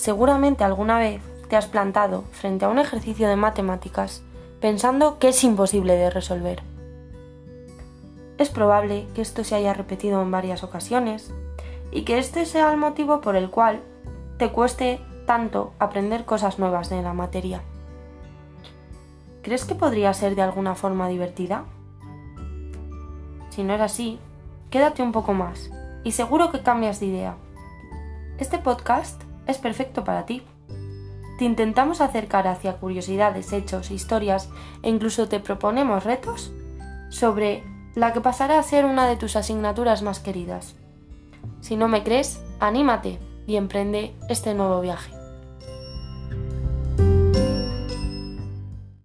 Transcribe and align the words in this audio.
Seguramente 0.00 0.64
alguna 0.64 0.98
vez 0.98 1.20
te 1.50 1.58
has 1.58 1.66
plantado 1.66 2.24
frente 2.32 2.64
a 2.64 2.70
un 2.70 2.78
ejercicio 2.78 3.28
de 3.28 3.36
matemáticas 3.36 4.22
pensando 4.58 5.18
que 5.18 5.28
es 5.28 5.44
imposible 5.44 5.94
de 5.94 6.08
resolver. 6.08 6.62
Es 8.38 8.48
probable 8.48 9.06
que 9.14 9.20
esto 9.20 9.44
se 9.44 9.56
haya 9.56 9.74
repetido 9.74 10.22
en 10.22 10.30
varias 10.30 10.64
ocasiones 10.64 11.30
y 11.90 12.04
que 12.04 12.16
este 12.16 12.46
sea 12.46 12.72
el 12.72 12.78
motivo 12.78 13.20
por 13.20 13.36
el 13.36 13.50
cual 13.50 13.82
te 14.38 14.50
cueste 14.50 15.00
tanto 15.26 15.74
aprender 15.78 16.24
cosas 16.24 16.58
nuevas 16.58 16.88
de 16.88 17.02
la 17.02 17.12
materia. 17.12 17.60
¿Crees 19.42 19.66
que 19.66 19.74
podría 19.74 20.14
ser 20.14 20.34
de 20.34 20.40
alguna 20.40 20.76
forma 20.76 21.08
divertida? 21.08 21.64
Si 23.50 23.64
no 23.64 23.74
es 23.74 23.82
así, 23.82 24.18
quédate 24.70 25.02
un 25.02 25.12
poco 25.12 25.34
más 25.34 25.70
y 26.04 26.12
seguro 26.12 26.50
que 26.50 26.62
cambias 26.62 27.00
de 27.00 27.06
idea. 27.06 27.34
Este 28.38 28.56
podcast 28.56 29.24
es 29.50 29.58
perfecto 29.58 30.04
para 30.04 30.26
ti. 30.26 30.42
Te 31.38 31.44
intentamos 31.44 32.00
acercar 32.00 32.46
hacia 32.46 32.76
curiosidades, 32.76 33.52
hechos, 33.52 33.90
historias 33.90 34.48
e 34.82 34.88
incluso 34.88 35.28
te 35.28 35.40
proponemos 35.40 36.04
retos 36.04 36.52
sobre 37.08 37.64
la 37.94 38.12
que 38.12 38.20
pasará 38.20 38.58
a 38.58 38.62
ser 38.62 38.84
una 38.84 39.06
de 39.08 39.16
tus 39.16 39.36
asignaturas 39.36 40.02
más 40.02 40.20
queridas. 40.20 40.76
Si 41.60 41.76
no 41.76 41.88
me 41.88 42.02
crees, 42.02 42.42
anímate 42.60 43.18
y 43.46 43.56
emprende 43.56 44.14
este 44.28 44.54
nuevo 44.54 44.80
viaje. 44.80 45.19